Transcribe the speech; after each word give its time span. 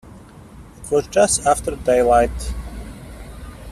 It 0.81 0.89
was 0.89 1.05
just 1.09 1.45
after 1.45 1.75
daylight. 1.75 2.31